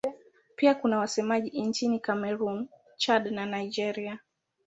[0.55, 2.67] Pia kuna wasemaji nchini Kamerun,
[2.97, 4.19] Chad na Nigeria.